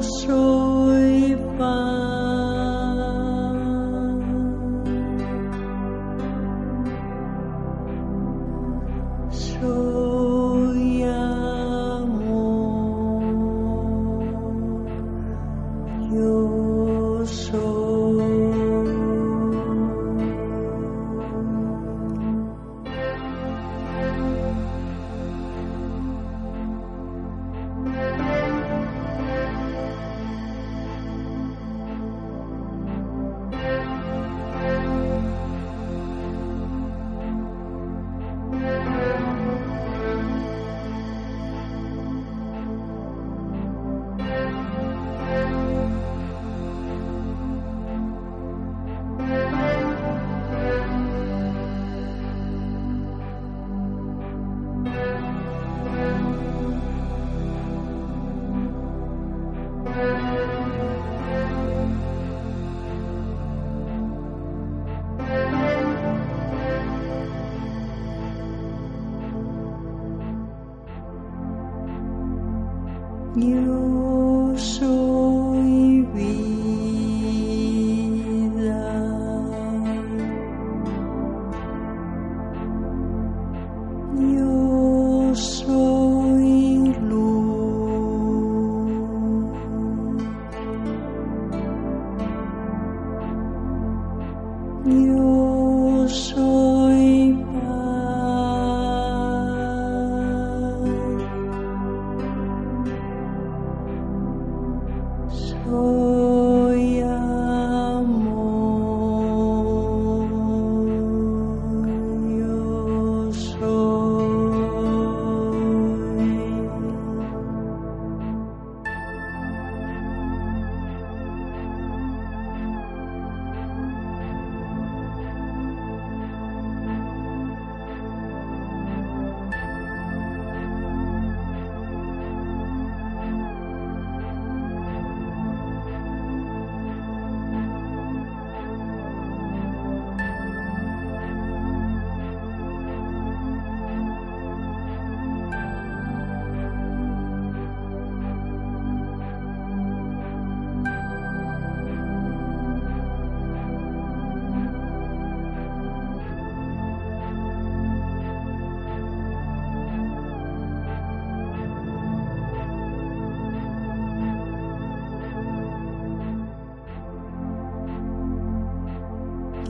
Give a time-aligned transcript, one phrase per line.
[0.00, 0.59] Yo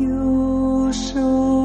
[0.01, 1.60] 右手。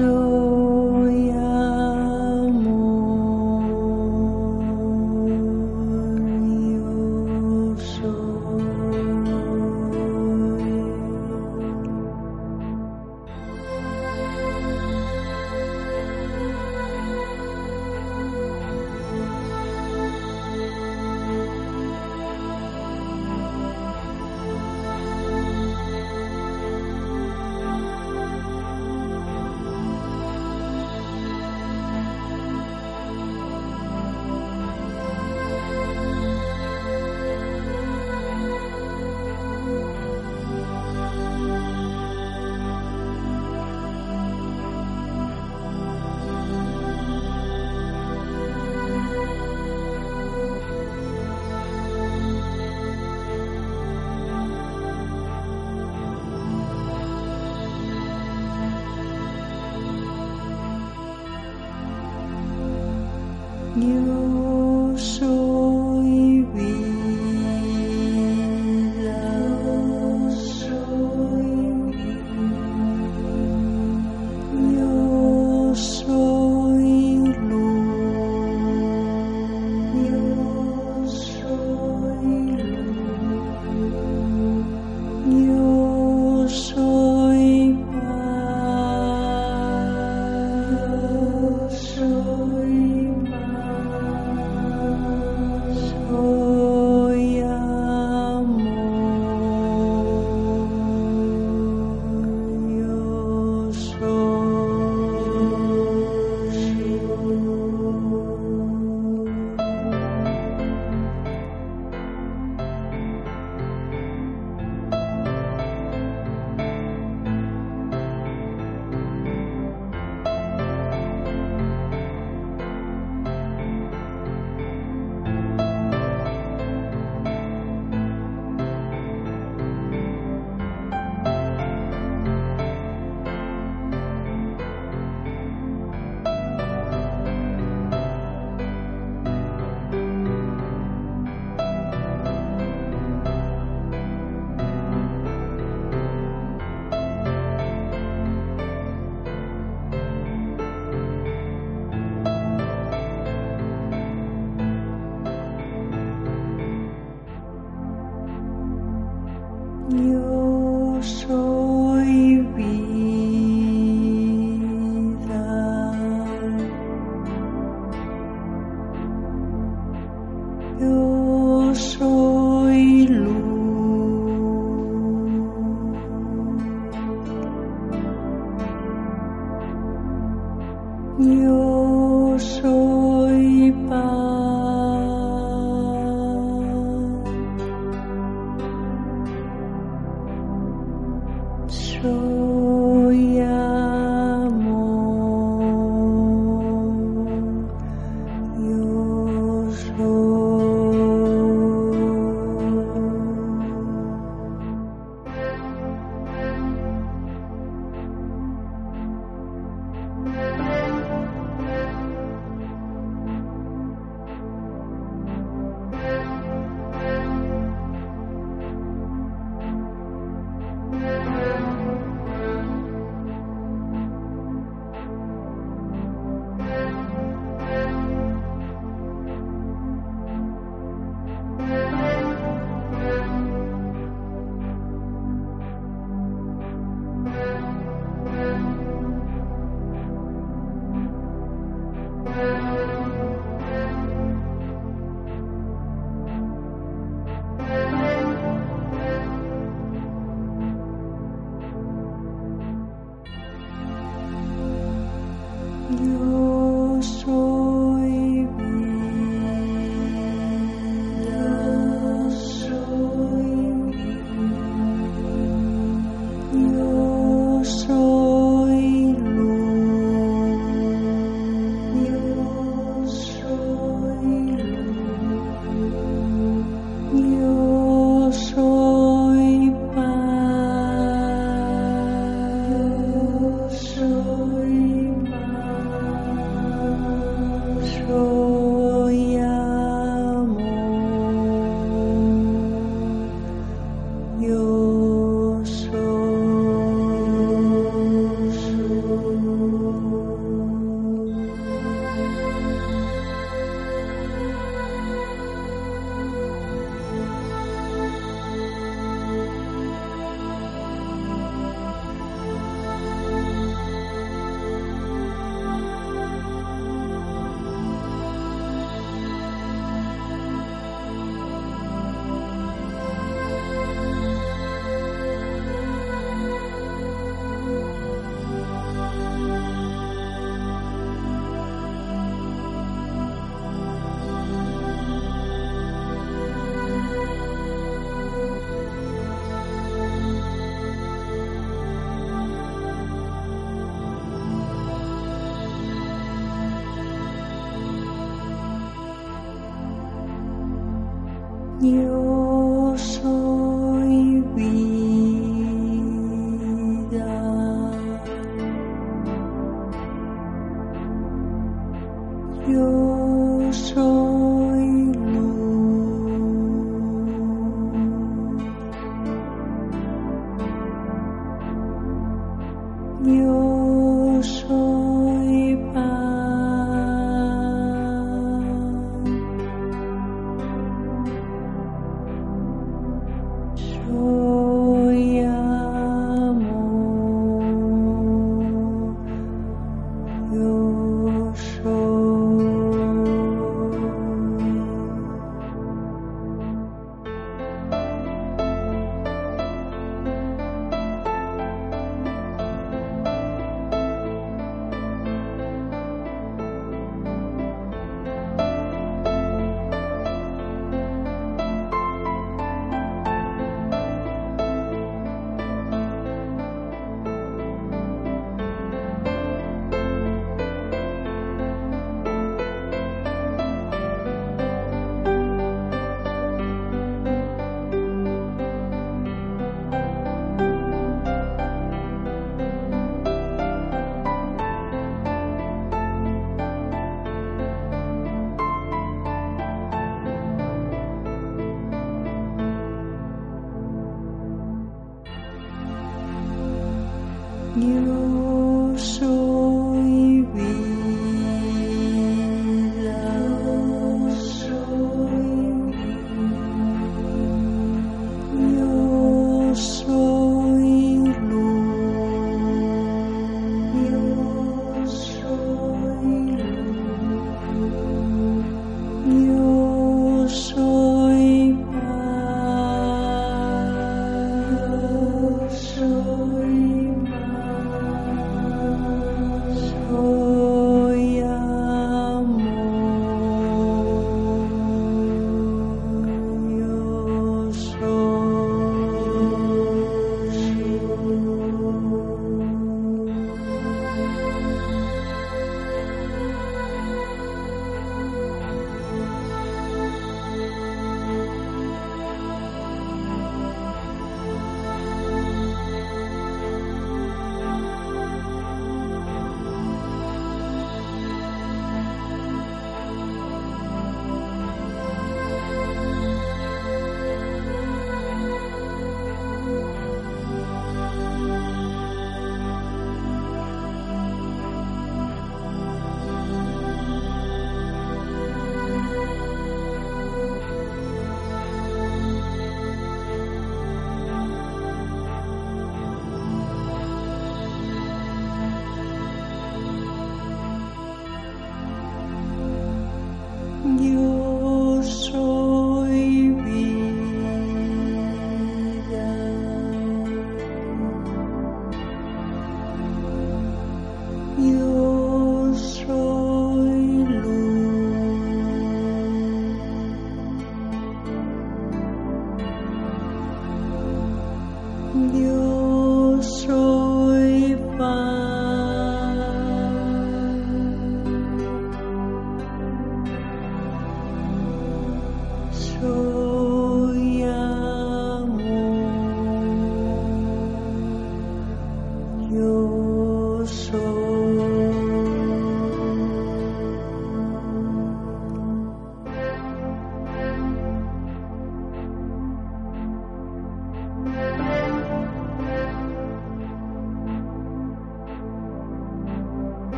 [0.00, 0.49] Paz.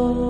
[0.00, 0.29] Señor.